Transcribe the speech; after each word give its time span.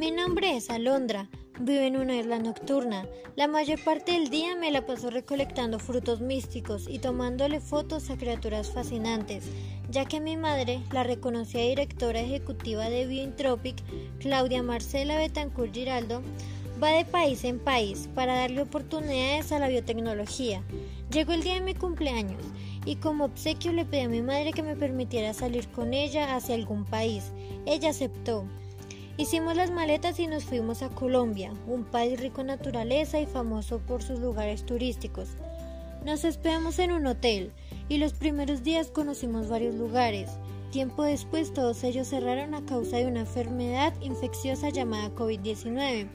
Mi 0.00 0.10
nombre 0.10 0.56
es 0.56 0.70
Alondra. 0.70 1.28
Vivo 1.60 1.82
en 1.82 1.94
una 1.98 2.16
isla 2.16 2.38
nocturna. 2.38 3.06
La 3.36 3.48
mayor 3.48 3.84
parte 3.84 4.12
del 4.12 4.30
día 4.30 4.56
me 4.56 4.70
la 4.70 4.86
paso 4.86 5.10
recolectando 5.10 5.78
frutos 5.78 6.22
místicos 6.22 6.86
y 6.88 7.00
tomándole 7.00 7.60
fotos 7.60 8.08
a 8.08 8.16
criaturas 8.16 8.70
fascinantes, 8.70 9.44
ya 9.90 10.06
que 10.06 10.18
mi 10.18 10.38
madre, 10.38 10.80
la 10.90 11.02
reconocida 11.02 11.64
directora 11.64 12.18
ejecutiva 12.22 12.88
de 12.88 13.06
Biointropic, 13.06 13.76
Claudia 14.20 14.62
Marcela 14.62 15.18
Betancourt 15.18 15.74
Giraldo, 15.74 16.22
va 16.82 16.92
de 16.92 17.04
país 17.04 17.44
en 17.44 17.58
país 17.58 18.08
para 18.14 18.36
darle 18.36 18.62
oportunidades 18.62 19.52
a 19.52 19.58
la 19.58 19.68
biotecnología. 19.68 20.62
Llegó 21.12 21.34
el 21.34 21.42
día 21.42 21.56
de 21.56 21.60
mi 21.60 21.74
cumpleaños 21.74 22.42
y 22.86 22.96
como 22.96 23.26
obsequio 23.26 23.74
le 23.74 23.84
pedí 23.84 24.04
a 24.04 24.08
mi 24.08 24.22
madre 24.22 24.54
que 24.54 24.62
me 24.62 24.76
permitiera 24.76 25.34
salir 25.34 25.68
con 25.68 25.92
ella 25.92 26.36
hacia 26.36 26.54
algún 26.54 26.86
país. 26.86 27.32
Ella 27.66 27.90
aceptó. 27.90 28.46
Hicimos 29.20 29.54
las 29.54 29.70
maletas 29.70 30.18
y 30.18 30.26
nos 30.26 30.44
fuimos 30.44 30.80
a 30.80 30.88
Colombia, 30.88 31.52
un 31.66 31.84
país 31.84 32.18
rico 32.18 32.40
en 32.40 32.46
naturaleza 32.46 33.20
y 33.20 33.26
famoso 33.26 33.78
por 33.80 34.02
sus 34.02 34.18
lugares 34.18 34.64
turísticos. 34.64 35.28
Nos 36.06 36.24
hospedamos 36.24 36.78
en 36.78 36.90
un 36.90 37.06
hotel 37.06 37.52
y 37.90 37.98
los 37.98 38.14
primeros 38.14 38.62
días 38.62 38.90
conocimos 38.90 39.50
varios 39.50 39.74
lugares. 39.74 40.30
Tiempo 40.72 41.02
después 41.02 41.52
todos 41.52 41.84
ellos 41.84 42.08
cerraron 42.08 42.54
a 42.54 42.64
causa 42.64 42.96
de 42.96 43.08
una 43.08 43.20
enfermedad 43.20 43.92
infecciosa 44.00 44.70
llamada 44.70 45.14
COVID-19. 45.14 46.08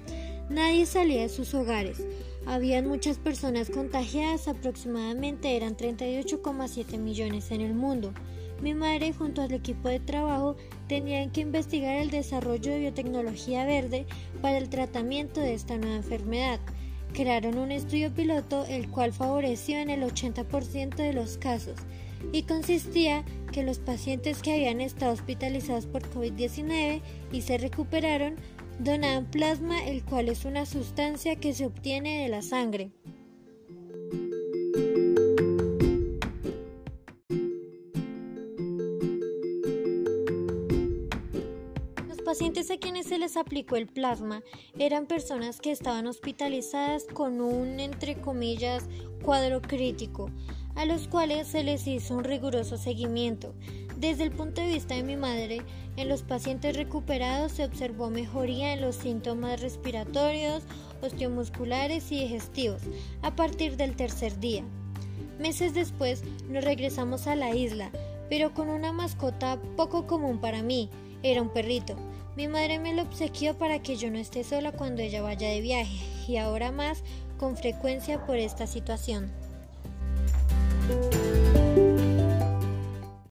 Nadie 0.49 0.87
salía 0.87 1.21
de 1.21 1.29
sus 1.29 1.53
hogares. 1.53 2.03
Habían 2.47 2.87
muchas 2.87 3.17
personas 3.17 3.69
contagiadas, 3.69 4.47
aproximadamente 4.47 5.55
eran 5.55 5.75
38,7 5.75 6.99
millones 6.99 7.49
en 7.51 7.61
el 7.61 7.73
mundo. 7.73 8.13
Mi 8.61 8.73
madre 8.73 9.13
junto 9.13 9.41
al 9.41 9.51
equipo 9.51 9.89
de 9.89 9.99
trabajo 9.99 10.55
tenían 10.87 11.31
que 11.31 11.41
investigar 11.41 11.97
el 11.97 12.11
desarrollo 12.11 12.71
de 12.71 12.79
biotecnología 12.79 13.65
verde 13.65 14.05
para 14.41 14.57
el 14.57 14.69
tratamiento 14.69 15.41
de 15.41 15.55
esta 15.55 15.77
nueva 15.77 15.97
enfermedad. 15.97 16.59
Crearon 17.13 17.57
un 17.57 17.71
estudio 17.71 18.13
piloto 18.13 18.65
el 18.65 18.89
cual 18.89 19.11
favoreció 19.11 19.79
en 19.79 19.89
el 19.89 20.03
80% 20.03 20.95
de 20.95 21.13
los 21.13 21.37
casos 21.37 21.79
y 22.31 22.43
consistía 22.43 23.23
que 23.51 23.63
los 23.63 23.79
pacientes 23.79 24.41
que 24.41 24.53
habían 24.53 24.81
estado 24.81 25.13
hospitalizados 25.13 25.85
por 25.85 26.03
COVID-19 26.11 27.01
y 27.31 27.41
se 27.41 27.57
recuperaron 27.57 28.35
donaban 28.79 29.25
plasma 29.25 29.85
el 29.85 30.03
cual 30.03 30.29
es 30.29 30.45
una 30.45 30.65
sustancia 30.65 31.35
que 31.35 31.53
se 31.53 31.65
obtiene 31.65 32.23
de 32.23 32.29
la 32.29 32.41
sangre. 32.41 32.91
pacientes 42.35 42.69
a 42.69 42.75
quienes 42.75 43.05
se 43.05 43.17
les 43.17 43.37
aplicó 43.37 43.77
el 43.77 43.87
plasma 43.87 44.43
eran 44.77 45.05
personas 45.05 45.61
que 45.61 45.71
estaban 45.71 46.05
hospitalizadas 46.05 47.05
con 47.05 47.39
un, 47.39 47.79
entre 47.79 48.19
comillas, 48.19 48.89
cuadro 49.23 49.61
crítico, 49.61 50.29
a 50.75 50.83
los 50.83 51.07
cuales 51.07 51.47
se 51.47 51.63
les 51.63 51.87
hizo 51.87 52.13
un 52.13 52.25
riguroso 52.25 52.77
seguimiento. 52.77 53.55
Desde 53.97 54.23
el 54.23 54.31
punto 54.31 54.61
de 54.61 54.67
vista 54.67 54.93
de 54.93 55.03
mi 55.03 55.15
madre, 55.15 55.61
en 55.95 56.09
los 56.09 56.21
pacientes 56.21 56.75
recuperados 56.75 57.53
se 57.53 57.63
observó 57.63 58.09
mejoría 58.09 58.73
en 58.73 58.81
los 58.81 58.95
síntomas 58.95 59.61
respiratorios, 59.61 60.63
osteomusculares 61.01 62.11
y 62.11 62.19
digestivos 62.19 62.81
a 63.21 63.35
partir 63.35 63.77
del 63.77 63.95
tercer 63.95 64.37
día. 64.39 64.63
Meses 65.39 65.73
después 65.73 66.23
nos 66.49 66.63
regresamos 66.63 67.27
a 67.27 67.35
la 67.35 67.55
isla, 67.55 67.89
pero 68.29 68.53
con 68.53 68.69
una 68.69 68.91
mascota 68.91 69.59
poco 69.77 70.07
común 70.07 70.39
para 70.39 70.61
mí, 70.61 70.89
era 71.23 71.41
un 71.41 71.49
perrito. 71.49 71.95
Mi 72.35 72.49
madre 72.49 72.79
me 72.79 72.93
lo 72.93 73.03
obsequió 73.03 73.57
para 73.57 73.81
que 73.81 73.95
yo 73.95 74.11
no 74.11 74.17
esté 74.17 74.43
sola 74.43 74.73
cuando 74.73 75.01
ella 75.01 75.21
vaya 75.21 75.49
de 75.49 75.61
viaje 75.61 75.97
y 76.27 76.35
ahora 76.35 76.71
más 76.71 77.01
con 77.37 77.55
frecuencia 77.55 78.25
por 78.25 78.37
esta 78.37 78.67
situación. 78.67 79.31